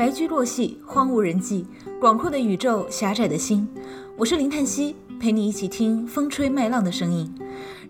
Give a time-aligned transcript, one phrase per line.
[0.00, 1.66] 白驹过隙，荒无人迹，
[2.00, 3.68] 广阔的宇宙，狭窄的心。
[4.16, 7.30] 我是林叹息，陪你一起听风吹麦浪的声音。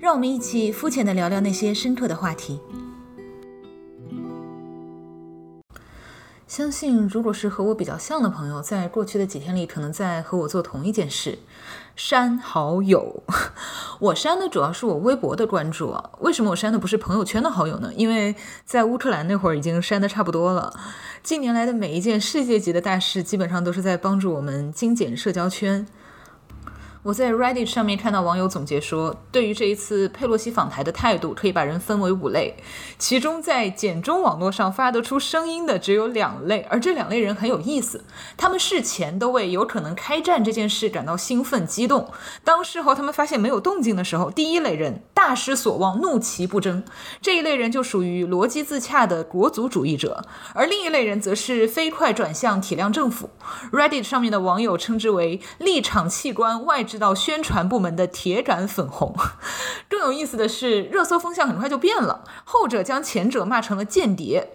[0.00, 2.58] 让我们一起肤浅的聊聊那些深刻的话题。
[6.50, 11.38] 相信，如果是和我比较像的朋友，在过去的几天里，可能在和我做同一件事：
[11.94, 13.22] 删好友。
[14.00, 16.10] 我删的主要是我微博的关注啊。
[16.18, 17.92] 为什么我删的不是朋友圈的好友呢？
[17.94, 18.34] 因为
[18.64, 20.74] 在乌克兰那会儿已经删的差不多了。
[21.22, 25.86] 近年来的每一件世界级的大事，基本上都是在帮助我们精简社交圈。
[27.02, 32.54] 我在 Reddit 上面看到网友总结说，对于这一次佩洛西访台的态度，可以把人分为五类，
[32.98, 38.04] 其中在简中网络上发得出声音的只有两类，而这两类人很有意思，
[38.36, 42.12] 他们事前都为有可能开战这件事感到兴奋激动，
[42.44, 46.82] 当事后他们发现没有动静的时候，第一类人大失所望，怒其不争，
[47.22, 50.24] 这一类人就属于逻辑自洽的国族主义者，
[50.54, 53.30] 而另一类人则是飞快转向体谅政府
[53.70, 56.80] ，Reddit 上面的网友称之为立场器官外。
[56.90, 59.14] 置到宣传部门的铁杆粉红，
[59.88, 64.50] 更有意思的是，热搜风向很快就变了，后者将前者骂成了间谍，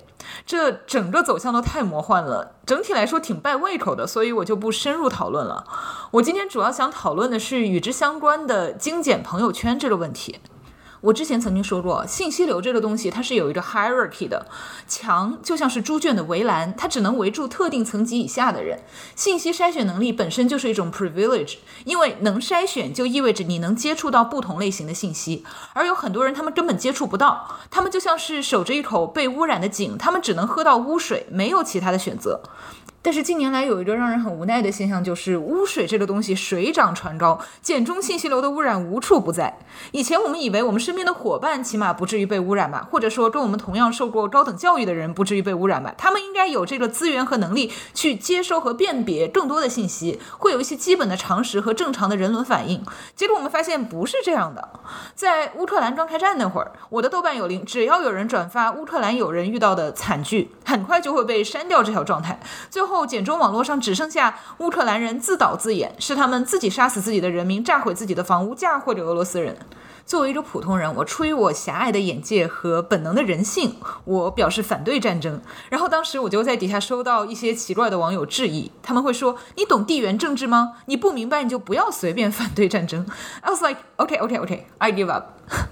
[0.46, 5.66] 这整个走向都太魔幻了，整体来说挺败胃口的，所以我就不深入讨论了。
[6.12, 10.40] 我今天主要想讨论的是与之相关的精简朋友圈这个问题。
[11.06, 14.48] 我之前曾经说过，信息流这个东西它是有一个 hierarchy 的，
[14.88, 18.80] 墙就像是猪圈的围栏，它只能围住特定层级以下的人。
[19.16, 32.42] 信息筛选能力本身就是一种 privilege，因为能筛选就意味着你能接触到不同类型的信息，而有很多人他们根本接触不到，他们就像是守着一口被污染的井，他们只能喝到污水，没有其他的选择。
[33.06, 39.60] 但是近年来有一个让人很无奈的现象，就是污水这个东西水涨船高，简中信息流的污染无处不在。
[39.92, 52.84] 以前我们以为我们身边的伙伴起码不至于被污染吧，或者说跟我们同样受过高等教育的人不至于被污染吧，他们应该有这个资源和能力去接收和辨别更多的信息，会有一些基本的常识和正常的人伦反应。
[53.16, 54.68] 结果我们发现不是这样的。
[55.14, 62.40] 在乌克兰刚开战那会儿，我的豆瓣有灵，只要有人转发乌克兰有人遇到的惨剧，很快就会被删掉这条状态，
[62.72, 62.95] 最后。
[62.96, 69.58] 后简中网络上只剩下乌克兰人自导自演，是他们自己杀死自己的人民，炸毁自己的房屋，嫁祸给俄罗斯人。
[70.06, 75.42] 作为一个普通人，我出于我狭隘的眼界和本能的人性，我表示反对战争。
[75.70, 80.78] 然后当时我就在底下收到一些奇怪的网友质疑，他们会说：“你懂地缘政治吗？
[80.86, 83.06] 你不明白你就不要随便反对战争。”
[83.42, 85.26] I was like, OK, OK, OK, I give up.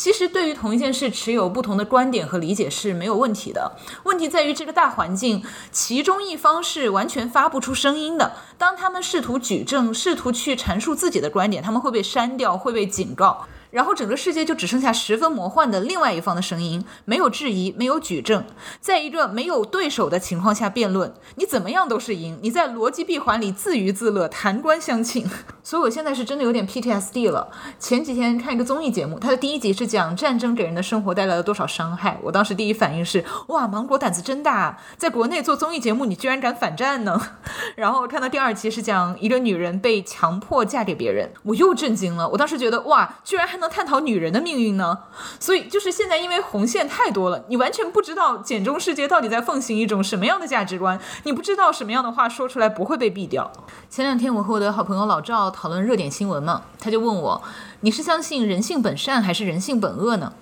[0.00, 3.76] 其实对于同一件事持有不同的观点和理解是没有问题的。
[4.04, 8.32] 问题在于这个大环境，其中一方是完全发不出声音的。
[8.56, 13.46] 当他们试图举证、试图去阐述自己的观点，他们会被删掉，会被警告。
[13.70, 18.44] 然后整个世界就只剩下十分魔幻的另外一方的声音，没有质疑，没有举证，
[18.80, 22.38] 在一个没有对手的情况下辩论，你怎么样都是赢。
[22.42, 25.30] 你在逻辑闭环里自娱自乐，弹冠相庆。
[25.62, 27.48] 所以我现在是真的有点 PTSD 了。
[27.78, 32.18] 前几天看一个综艺节目，它的第一集是讲战争给人的生活带来了多少伤害。
[32.24, 37.20] 我当时第一反应是，哇，芒果胆子真大，在国内做综艺节目，你居然敢反战呢？
[37.76, 42.28] 然后看到第二集是讲一个女人被强迫嫁给别人，我又震惊了。
[42.30, 43.59] 我当时觉得，哇，居然还。
[43.60, 44.98] 能探讨女人的命运呢？
[45.38, 53.50] 所以就是现在，因为红线太多了，你完全不知道简中世界到底在奉行一种什么样的价值观，你不知道什么样的话说出来不会被毙掉。
[53.88, 57.42] 前两天我和我的好朋友老赵讨论热点新闻嘛，他就问我，
[57.80, 60.32] 你是相信人性本善还是人性本恶呢？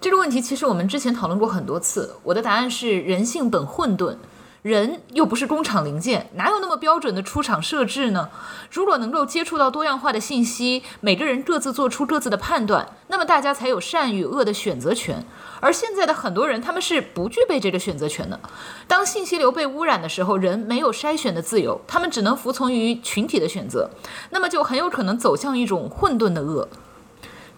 [0.00, 4.16] 这个问题其实我们之前讨论过很多次，我的答案是人性本混沌。
[4.62, 8.28] 人又不是工厂零件，哪有那么标准的出厂设置呢？
[8.70, 15.24] 如果能够接触到多样化的信息，每个人各自做出各自的判断，那么大家才有善与恶的选择权。
[15.60, 18.38] 而现在的很多人，他们是不具备这个选择权的。
[18.86, 23.88] 当信息流被污染的时候，人没有筛选的自由，他们只能服从于群体的选择，
[24.28, 26.68] 那么就很有可能走向一种混沌的恶。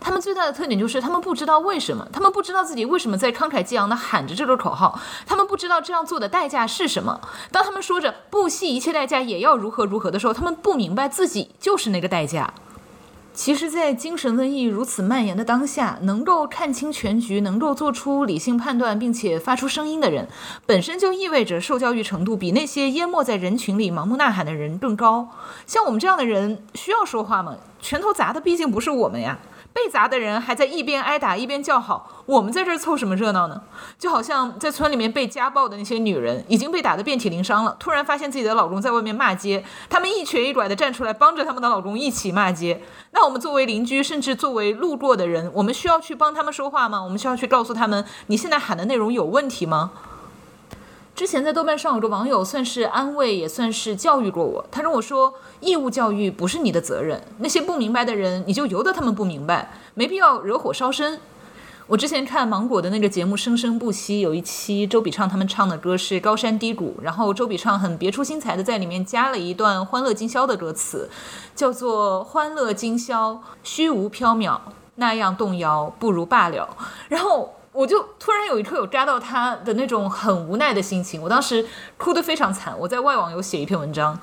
[0.02, 7.20] 他们最大的特点就是他们不知道为什么，他们不知道自己为什么在慷慨激昂地喊着这个口号，他们不知道这样做的代价是什么。
[7.52, 12.52] 当他们说着不惜一切代价也要如何如何的时候，他们不明白自己就是那个代价。
[13.32, 20.28] 其实，在精神瘟疫如此蔓延的当下，能够看清全局，能够做出理性判断，并且发出声音的人，
[20.66, 25.31] 本身就意味着受教育程度比那些淹没在人群里盲目呐喊的人更高。
[25.66, 27.56] 像我们这样的人，需要说话吗？
[27.81, 29.38] 拳头砸的毕竟不是我们呀。
[29.72, 33.62] 被砸的人还在一边挨打一边叫好，我们在这儿凑什么热闹呢？
[33.98, 42.82] 就好像在村里面被家暴的那些女人，已经被打得遍体鳞伤了，突然发现自己的老公在外面骂街，她们一瘸一拐地站出来帮着他们的老公一起骂街。
[43.12, 47.02] 那我们作为邻居，甚至作为路过的人，我们需要去帮他们说话吗？
[47.02, 49.90] 我们需要去告诉他们，你现在喊的内容有问题吗？
[51.14, 54.64] 之前在豆瓣上有个网友算是安慰，也算是教育过我。
[54.70, 61.20] 他跟我说，义务教育不是你的责任，那些不明白的人，你就由得他们不明白，没必要惹火烧身。
[61.87, 71.11] 我之前看芒果的那个节目《生生不息》，有一期周笔畅他们唱的歌是《高山低谷》，然后周笔畅很别出心裁的在里面加了一段《欢乐今宵》的歌词，
[71.55, 74.58] 叫做“欢乐今宵，虚无缥缈，
[74.94, 76.75] 那样动摇，不如罢了”。
[77.11, 77.53] 然后。
[77.72, 81.66] 我就突然有一刻有扎到他的那种很无奈的心情，我当时
[81.96, 82.78] 哭得非常惨。
[82.78, 84.19] 我在外网有写一篇文章，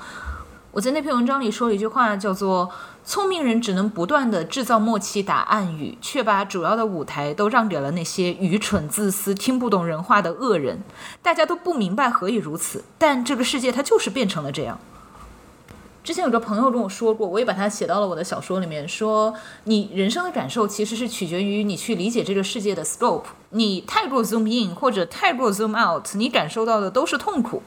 [0.71, 2.69] 我在那篇文章里说了一句话，叫做
[3.03, 10.83] “聪明人只能不断的制造默契打暗语，却把主要的舞台都让给了那些愚蠢、自私、听不懂人话的恶人。
[11.23, 14.79] 大家都不明白何以如此，但这个世界它就是变成了这样。”
[16.09, 19.31] 之前有个朋友跟我说过，我也把它写到了我的小说里面，说
[19.65, 23.25] 你人生的感受其实是取决于你去理解这个世界的 scope。
[23.51, 27.61] 你太过 zoom in 或者太过 zoom out，你感受到的都是痛苦。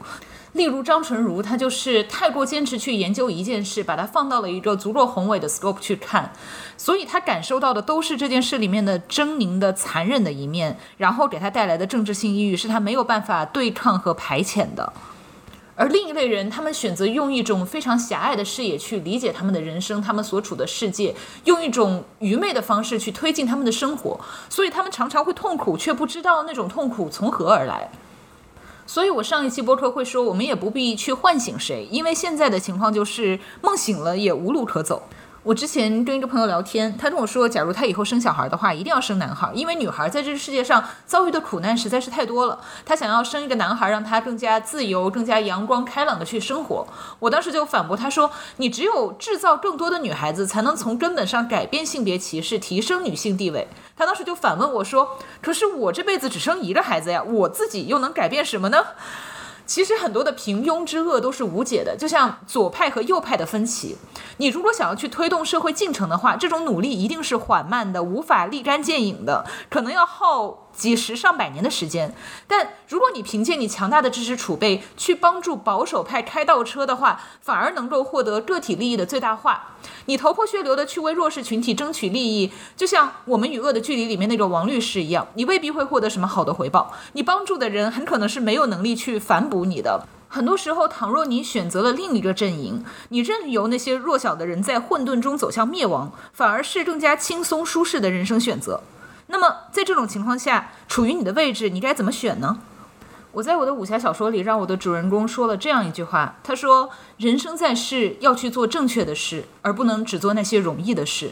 [0.51, 6.33] 例如张纯如，他就是太过坚持去研究一件事，把它放到了一个足够宏伟的 scope 去看，
[6.75, 14.91] 所以他感受到的都是这件事里面的狰狞的、残忍的一面，然后给他带来的政治性抑郁是他没有办法对抗和排遣的。
[15.75, 21.15] 而另一类人，他们选择用一种非常狭隘的视野去理解他们的人生，他们所处的世界，
[21.45, 27.89] 用一种愚昧的方式去推进他们的生活，所以他们常常会痛苦，却不知道那种痛苦从何而来。
[28.85, 35.03] 所以我上一期播客会说，我们也不必去唤醒谁，因为现在的情况就是梦醒了也无路可走。
[35.43, 42.61] 我之前跟一个朋友聊天，他跟我说，假如他以后生小孩的话，一定要生男孩，因为女孩在这个世界上遭遇的苦难实在是太多了。
[42.85, 46.87] 他想要生一个男孩，让他更加自由、更加阳光开朗的去生活。
[47.19, 53.67] 我当时就反驳他说：“你只有制造更多的女孩子，才能从根本上改变性别歧视，提升女性地位。”
[53.97, 58.77] 他当时就反问我说：“可是我这辈子只生一个孩子呀，我自己又能改变什么呢？”
[59.65, 63.97] 其实很多的平庸之恶都是无解的，就像左派和右派的分歧。
[64.37, 70.59] 你如果想要去推动社会进程的话，这种努力一定是缓慢的，无法立竿见影的，可能要耗。
[70.73, 72.15] 几十上百年的时间，
[72.47, 79.75] 但如果你凭借你强大的知识储备去帮助保守派开倒车的话，反而能够获得个体利益的最大化。
[80.05, 86.91] 你头破血流的去为弱势群体争取利益，就像《我们与恶的距离》里面那个王律师一样，你未必会获得什么好的回报。
[87.11, 90.07] 你帮助的人很可能是没有能力去反哺你的。
[90.27, 98.81] 很多时候，倘若你选择了另一个阵营，你任由那些弱小的人在混沌中走向灭亡，反而是更加轻松舒适的人生选择。
[99.27, 102.57] 那么，在这种情况下，处于你的位置，你该怎么选呢？
[103.33, 111.31] 我在我的武侠小说里，让我的主人公说了这样一句话：他说，人生在世，要去做正确的事，而不能只做那些容易的事。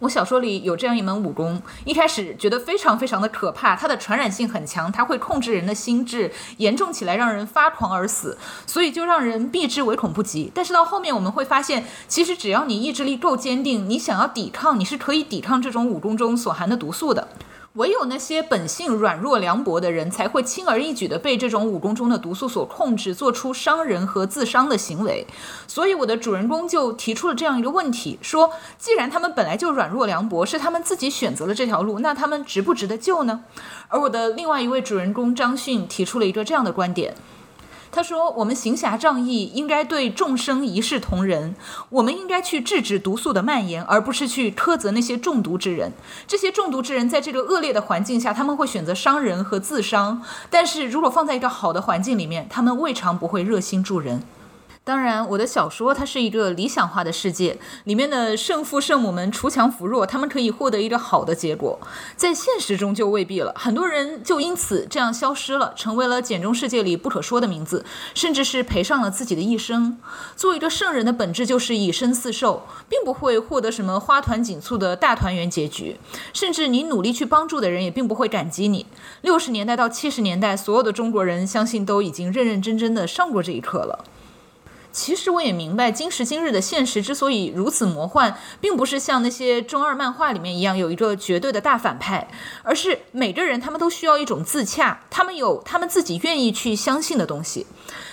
[0.00, 10.52] 我小说里有这样一门武功，一开始觉得非常非常的可怕，它的传染性很强，它会控制人的心智，严重起来让人发狂而死，所以就让人避之唯恐不及。
[10.54, 17.28] 但是到后面我们会发现，其实只要你意志力够坚定，你想要抵抗，你是可以抵抗这种武功中所含的毒素的。
[17.76, 25.26] 唯有那些本性软弱凉薄的人，才会轻而易举地被这种武功中的毒素所控制，做出伤人和自伤的行为。
[25.66, 33.44] 所以，我的主人公就提出了这样一个问题：说，既然他们本来就软弱凉薄，是他们自己选择了这条路，那他们值不值得救呢？
[33.88, 37.14] 而我的另外一位主人公张迅提出了一个这样的观点。
[37.96, 41.54] 他说：“我们行侠仗义，应该对众生一视同仁。
[41.88, 45.90] 我们应该去制止毒素的蔓延，而不是去苛责那些中毒之人。
[46.26, 50.20] 这些中毒之人在这个恶劣的环境下，他们会选择伤人和自伤。
[50.50, 54.22] 但是如果放在一个好的环境里面，他们未尝不会热心助人。”
[54.86, 61.80] 当然，我的小说它是一个理想化的世界，里面的圣父圣母们锄强扶弱，他们可以获得一个好的结果。
[62.14, 69.98] 在现实中就未必了，很多人就因此这样消失了，成为了简中世界里不可说的名字，甚至是赔上了自己的一生。
[70.36, 75.98] 做一个圣人的本质就是以身饲兽，并不会获得什么花团锦簇的大团圆结局，
[76.32, 78.86] 甚至你努力去帮助的人也并不会感激你。
[79.22, 84.04] 六十年代到七十年代，所有的中国人相信都已经认认真真的上过这一课了。
[84.96, 92.26] 其实我也明白，今时今日的现实之所以如此魔幻，并不是像那些中二漫画里面一样有一个绝对的大反派，
[92.62, 97.66] 而是每个人他们都需要一种自洽，他们有他们自己愿意去相信的东西。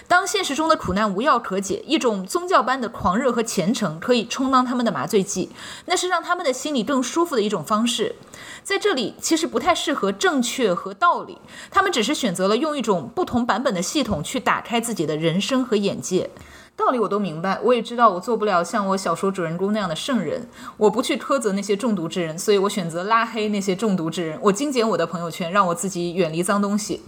[0.10, 5.50] 当现实中的苦难无药可解，一种宗教般的狂热和虔诚可以充当他们的麻醉剂，
[5.86, 8.18] 那是让他们的心里更舒服的一种方式。
[8.62, 11.38] 在这里，其实不太适合正确和道理，
[11.72, 16.30] 他们只是选择了用一种不同版本的系统去打开自己的人生和眼界。
[16.75, 20.48] 道理我都明白，我也知道我做不了像我小说主人公那样的圣人。
[20.77, 24.39] 我不去苛责那些中毒之人，所以我选择拉黑那些中毒之人。
[24.42, 27.03] 我精简我的朋友圈，让我自己远离脏东西。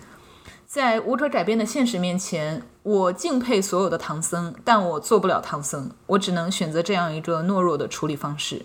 [0.68, 8.64] 在无可改变的现实面前，我敬佩所有的唐僧，但我做不了唐僧，我只能选择这样一个懦弱的处理方式。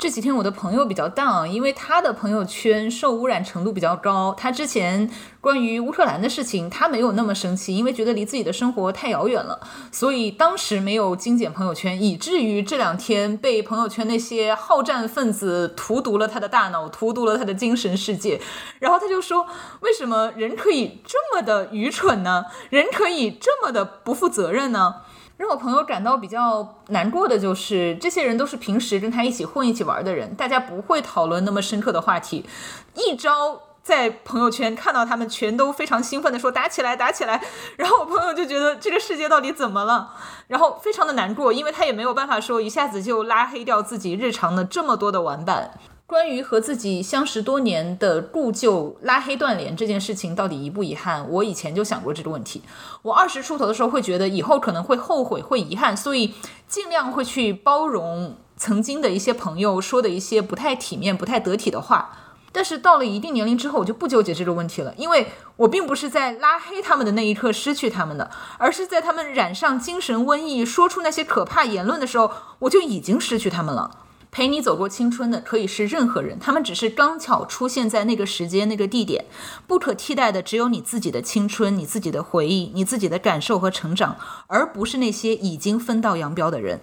[0.00, 4.34] 这几天我的朋友比较 down，因为他的朋友圈受污染程度比较高。
[4.34, 5.10] 他之前
[5.42, 9.60] 关于乌克兰的事情，他没有那么生气，因为觉得离自己的生活太遥远了，
[9.92, 18.40] 所以当时没有精简朋友圈，以至于这两天被朋友圈那些好战分子荼毒了他的大脑，荼毒了他的精神世界。
[18.78, 19.46] 然后他就说
[19.80, 22.46] ：“为什么人可以这么的愚蠢呢？
[22.70, 24.94] 人可以这么的不负责任呢？”
[25.40, 32.44] 让我朋友感到比较难过的就是，这些人都是平时跟他一起混、一起玩的人，大家不会讨论那么深刻的话题。
[32.92, 37.42] 一招在朋友圈看到他们全都非常兴奋的说打起来、打起来，
[37.78, 40.10] 然后我朋友就觉得这个世界到底怎么了？
[40.48, 45.70] 然后非常的难过，因为他也没有办法说一下子就拉黑掉自己日常的这么多的玩伴。
[46.10, 51.24] 关于和自己相识多年的故旧拉黑断联这件事情，到底遗不遗憾？
[51.30, 52.62] 我以前就想过这个问题。
[53.02, 56.34] 我二十出头的时候会觉得以后可能会后悔、会遗憾，所以
[56.66, 62.10] 尽量会去包容曾经的一些朋友说的一些不太体面、不太得体的话。
[62.50, 73.98] 但是到了一定年龄之后，我就不纠结这个问题了，因为我并不是在拉黑他们的那一刻失去他们的，而是在他们染上精神瘟疫、说出那些可怕言论的时候，我就已经失去他们了。
[74.32, 79.24] 陪你走过青春的可以是任何人，他们只是刚巧出现在那个时间、那个地点。
[79.66, 86.80] 不可替代的只有你自己的青春、你自己的回忆、你自己的感受和成长，而不是那些已经分道扬镳的人。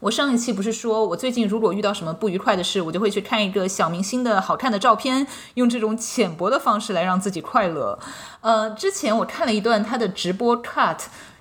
[0.00, 7.98] 我上一期不是说我最近如果遇到什么不愉快的事，我就会去看一个小明星的好看的照片，用这种浅薄的方式来让自己快乐。
[8.40, 10.98] 呃，之前我看了一段他的直播 cut。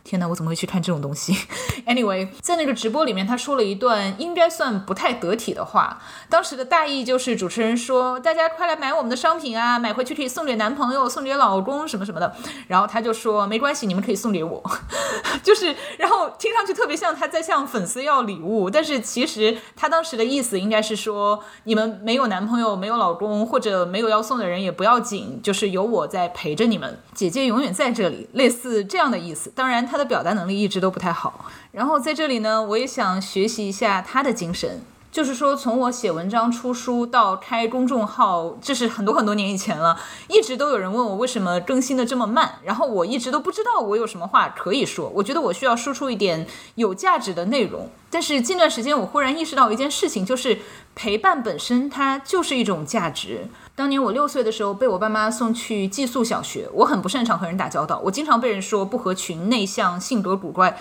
[0.09, 1.37] 天哪，我怎么会去看这种东西
[1.85, 6.01] ？Anyway，在那个直播里面，他说了一段应该算不太得体的话。
[6.27, 12.35] 当时的大意就是主持人说：“大家快来买我们的商品啊，买回去可以送给男朋友、送给老公什么什么的。”
[12.67, 14.63] 然后他就说：“没关系，你们可以送给我。
[15.43, 29.51] ”就是，然后听上去特别像他在向粉丝要礼物，但是其实他当时的意思应该是说：“你们没有男朋友、没有老公或者没有要送的人也不要紧，就是有我在陪着你们，姐姐永远在这里。”类似这样的意思。
[29.55, 29.98] 当然他。
[29.99, 50.59] 的表达能力一直都不太好，然后在这里呢，我也想学习一下他的精神，就是说从我写文章、出书到开公众号，这是很多很多年以前了，一直都有人问我为什么更新的这么慢，然后我一直都不知道我有什么话可以说，我觉得我需要输出一点有价值的内容，但是近段时间我忽然意识到一件事情，就是
[50.93, 53.47] 陪伴本身它就是一种价值。
[53.75, 56.69] 当年我六岁的时候，被我爸妈送去寄宿小学。
[56.73, 60.77] 我很不擅长和人打交道，我经常被人说不合群、内向、性格古怪。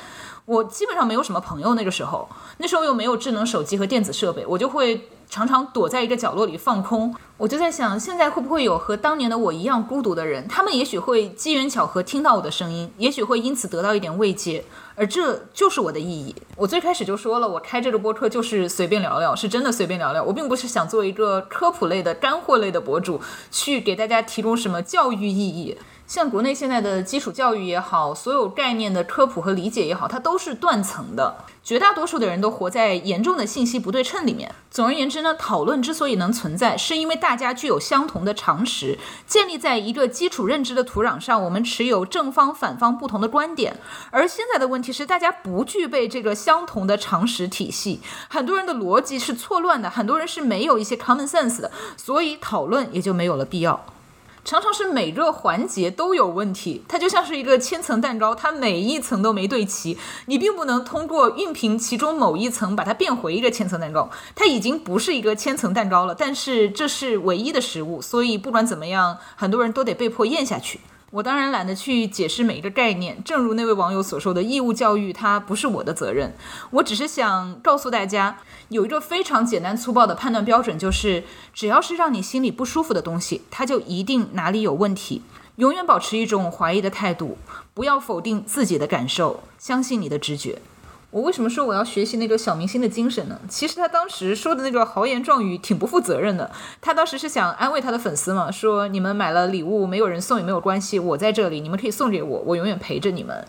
[0.48, 1.74] 我基本上没有什么朋友。
[1.74, 2.26] 那个时候，
[2.56, 5.08] 那时候又没有智能手机和电子设备，我就会。
[5.30, 10.48] 常常躲在一个角落里放空，我就在想，现在会不会有和当年的我一样孤独的人？
[10.48, 14.64] 他们也许会机缘巧合听到我的声音，也许会因此得到一点慰藉，
[14.94, 16.34] 而这就是我的意义。
[16.56, 20.24] 我最开始就说了，我开这个播客就是随便聊聊，是真的随便聊聊。
[20.24, 25.76] 我并不是想做一个科普类的干货类的博主，去给大家提供什么教育意义。
[26.08, 31.44] 像国内现在的基础教育也好，所有概念的科普和理解也好，它都是断层的。
[31.62, 34.50] 绝大多数的人都活在严重的信息不对称里面。
[34.70, 43.76] 总而言之呢，讨论之所以能存在，是因为大家具有相同的常识，建立在一个基础认知的土壤上，我们持有正方、反方不同的观点。
[44.10, 48.00] 而现在的问题是，大家不具备这个相同的常识体系，
[48.30, 53.84] 很多人的逻辑是错乱的，很多人是没有一些 common sense 的，所以讨论也就没有了必要。
[54.48, 66.14] 常常是每个环节都有问题，它就像是一个千层蛋糕，它每一层都没对齐，你并不能通过熨平其中某一层把它变回一个千层蛋糕，它已经不是一个千层蛋糕了。
[66.14, 70.80] 但是这是唯一的食物，所以不管怎么样，很多人都得被迫咽下去。
[71.10, 76.34] 我当然懒得去解释每一个概念，正如那位网友所说的，义务教育它不是我的责任。
[76.70, 78.38] 我只是想告诉大家，
[78.68, 81.24] 有一个非常简单粗暴的判断标准，就是
[81.54, 85.22] 只要是让你心里不舒服的东西，它就一定哪里有问题。
[85.56, 87.38] 永远保持一种怀疑的态度，
[87.72, 90.60] 不要否定自己的感受，相信你的直觉。
[91.10, 93.40] 我为什么说我要学习那个小明星的精神呢？
[93.48, 96.50] 其实他当时说的那个豪言壮语挺不负责任的。
[96.82, 103.42] 他当时是想安慰他的粉丝嘛，说你们买了礼物没有人送也没有关系，我在这里，你们可以送给我，我永远陪着你们。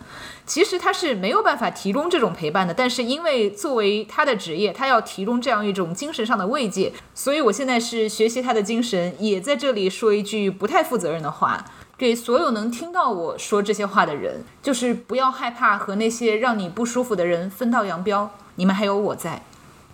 [0.46, 11.62] 其实他是没有办法提供这种陪伴的，但是因为作为他的职业，他要提供这样一种精神上的慰藉，所以我现在是学习他的精神，也在这里说一句不太负责任的话。
[12.00, 18.30] 给所有能听到我说这些话的人，就是不要害怕和那些让你不舒服的人分道扬镳。
[18.54, 19.42] 你们还有我在。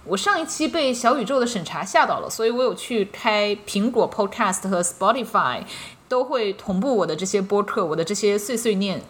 [0.05, 5.65] 我上一期被小宇宙的审查吓到了，所以我有去开苹果 Podcast 和 Spotify
[6.09, 9.03] 都会同步我的这些播客，我的这些碎碎念。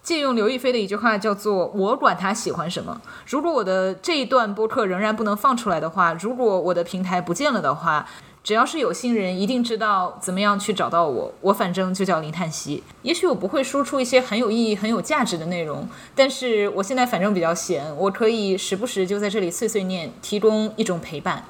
[0.00, 3.02] 借用刘亦菲的一句话，叫做“我管他喜欢什么”。
[3.26, 8.06] 如果我的这一段播客仍然不能放出来的话，如果我的平台不见了的话，
[8.48, 11.30] 只要是有心人，一定知道怎么样去找到我。
[11.42, 12.82] 我反正就叫林叹息。
[13.02, 21.44] 也许我不会输出一些很有意义、很有价值的内容，但是我现在反正比较闲，我可以时不时就在这里碎碎念，提供一种陪伴。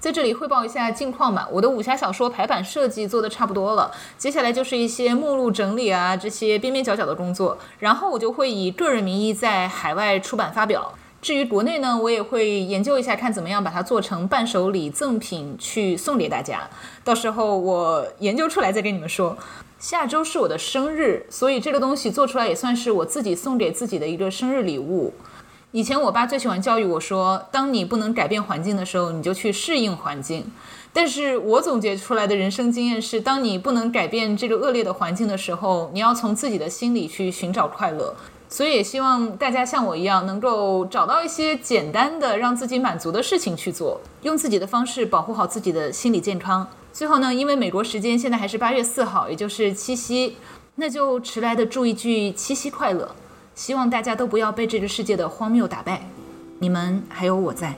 [0.00, 1.46] 在这里汇报一下近况吧。
[1.52, 7.58] 我的武侠小说排版设计做的差不多了，接下来就是一些目录整理啊，这些边边角角的工作。
[7.78, 10.94] 然后我就会以个人名义在海外出版发表。
[11.22, 16.68] 至于国内呢，我也会研究一下，看怎么样把它做成伴手礼赠品去送给大家。
[17.04, 19.38] 到时候我研究出来再跟你们说。
[19.78, 25.12] 下周是我的生日，所以这个东西做出来也算是我自己送给自己的一个生日礼物。
[25.72, 30.44] 以前我爸最喜欢教育我说，当你不能改变环境的时候，你就去适应环境。
[30.92, 38.14] 但是我总结出来的人生经验是，当你不能改变这个恶劣的环境的时候，你要从自己的心里去寻找快乐。
[38.52, 46.68] 所以也希望大家像我一样，能够找到一些简单的让自己满足的事情去做，用自己的方式保护好自己的心理健康。
[46.92, 50.36] 最后呢，因为美国时间现在还是八月四号，也就是七夕，
[50.74, 53.16] 那就迟来的祝一句七夕快乐。
[53.54, 56.06] 希望大家都不要被这个世界的荒谬打败，
[56.58, 57.74] 你们还有我在。